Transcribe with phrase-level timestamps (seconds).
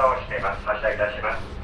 [0.00, 0.64] 倒しています。
[0.64, 1.59] 発車いたします。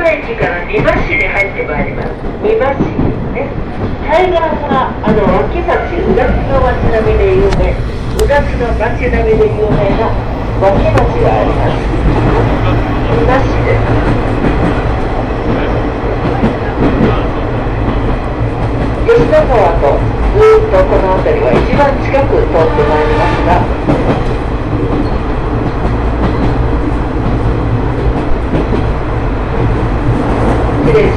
[0.00, 2.08] 島駅から美馬市に入ってまいります。
[2.40, 2.80] 美馬市
[3.36, 3.52] ね。
[4.08, 7.76] 対岸はあの脇町宇田津の町並みで有名。
[8.16, 10.08] 宇田津の町並みで有名な
[10.56, 11.84] 脇町があります。
[13.12, 13.84] 美馬市です。
[19.04, 23.68] 吉田川とずっとこの辺りは一番近く通ってまいりますが
[30.90, 31.14] 綺麗です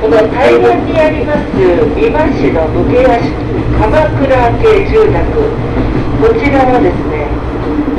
[0.00, 1.52] この対岸にあります
[1.94, 3.28] 美馬市の武家屋敷
[3.78, 5.20] 鎌倉系住宅。
[6.22, 7.28] こちらはですね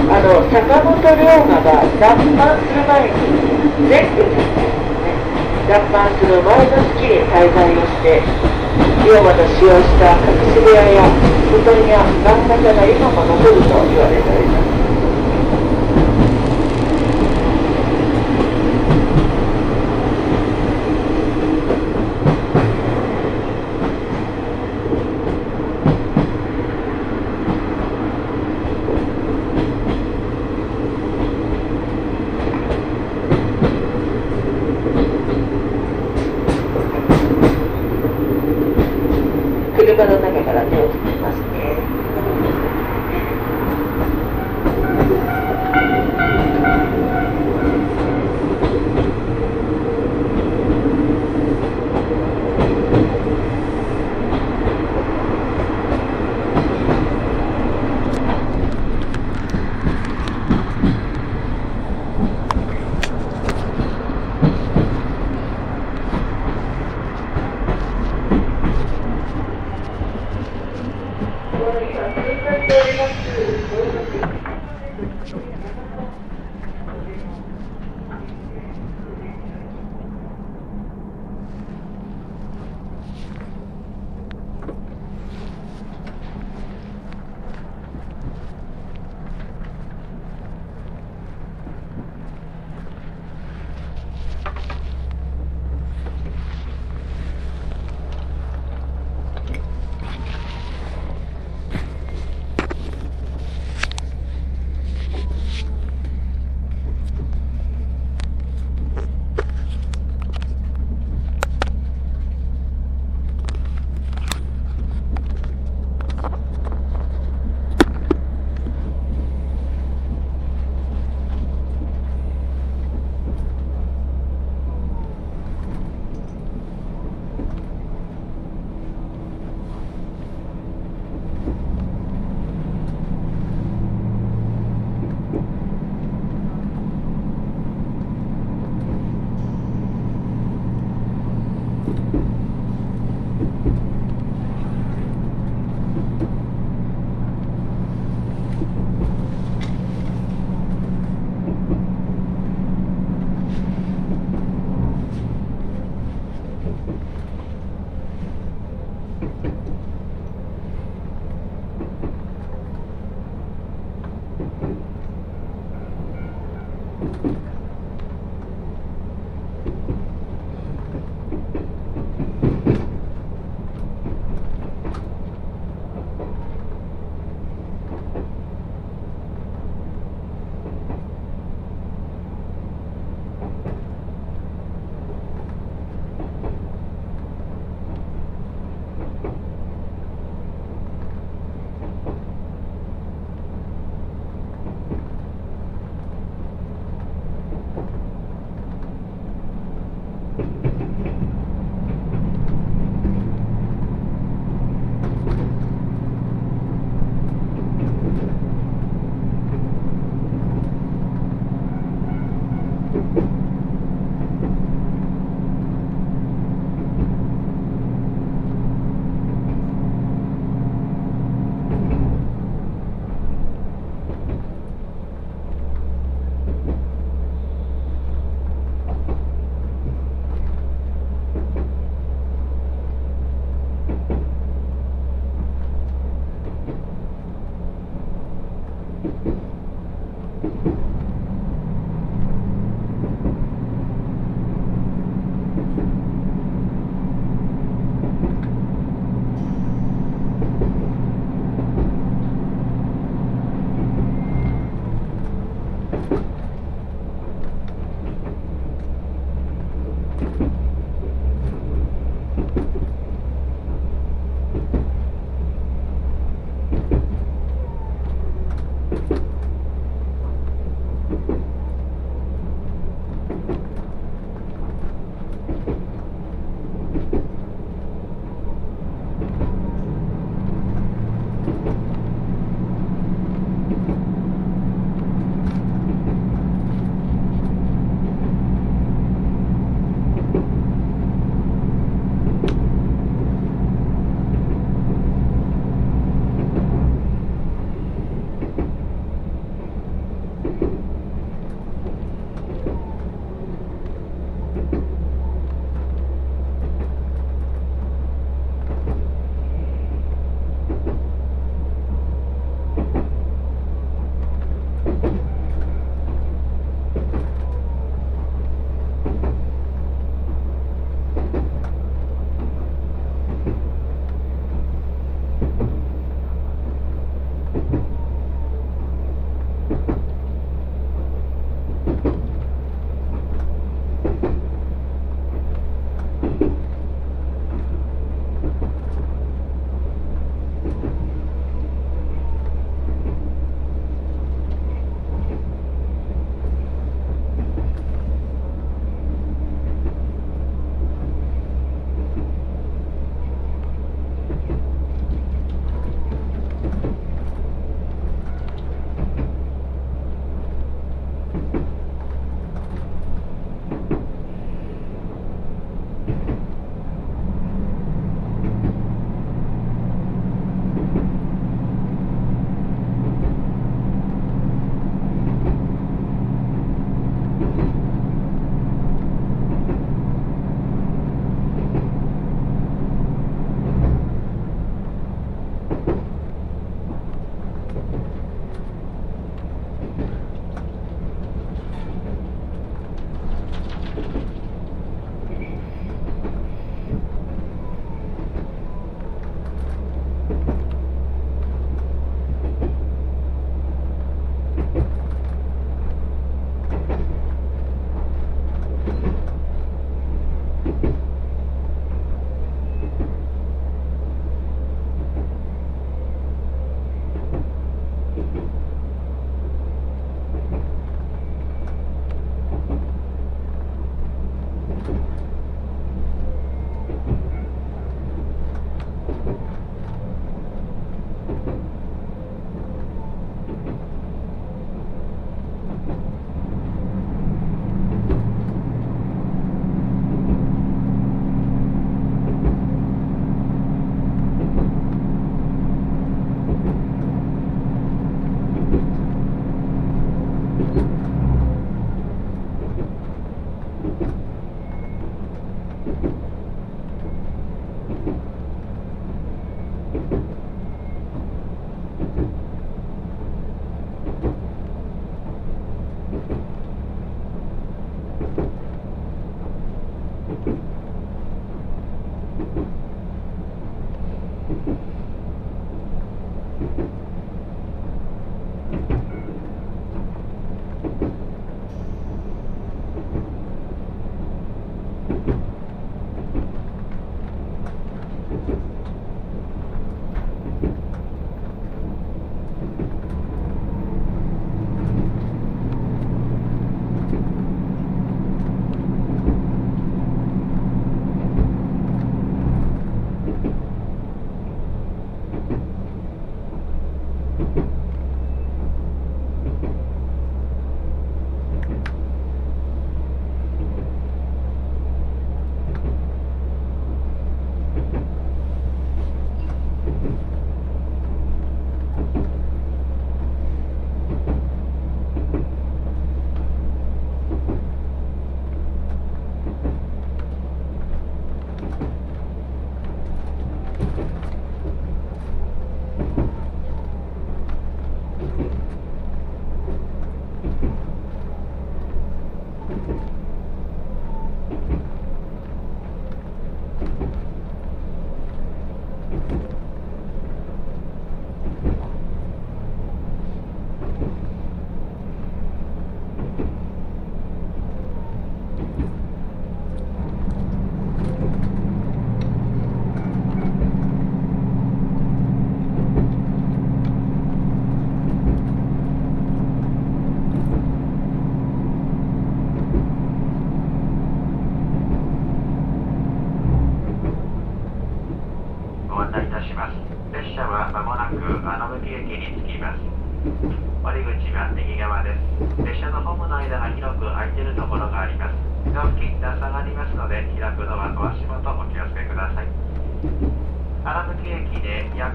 [0.10, 3.14] あの坂本龍馬が脱藩する前に
[3.90, 4.63] 全部ですね
[5.64, 8.22] ですね脱藩する前の月に滞在をして
[9.06, 11.04] 龍馬の使用した隠し部屋や
[11.52, 14.63] 布団や漫画家が今も残ると言われております。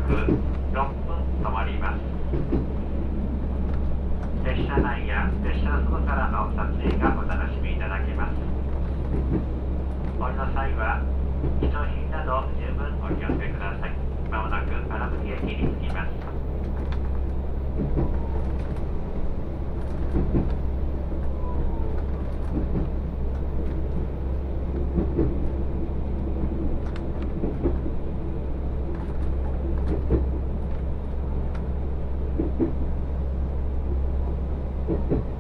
[0.08, 0.40] 6分
[1.42, 2.00] 止まります。
[4.42, 6.50] 列車内や列車の外からの
[32.58, 32.74] Thank
[35.10, 35.38] you.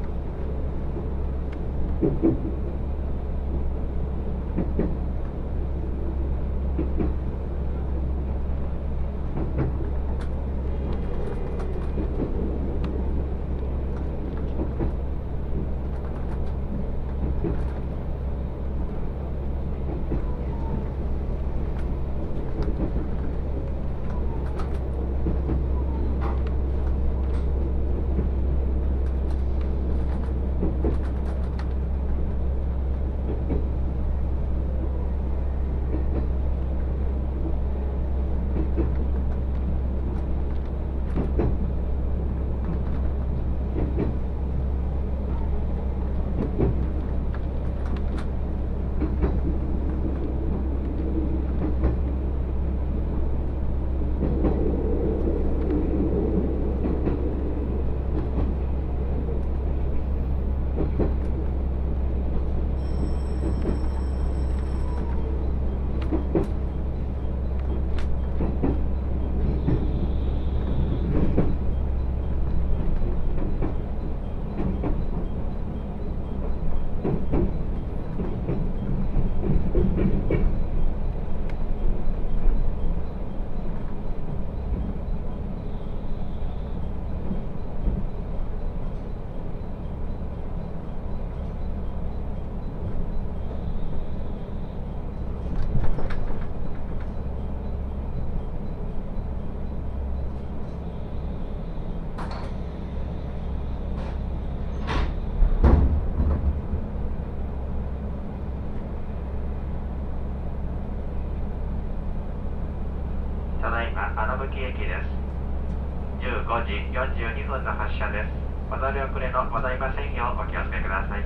[117.88, 118.28] 発車です。
[118.70, 121.24] お乗り遅れのございませんようお気をつけください。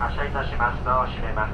[0.00, 0.84] 発車いたします。
[0.84, 1.51] ドアを閉めます。